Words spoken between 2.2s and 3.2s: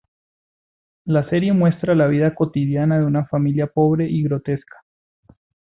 cotidiana de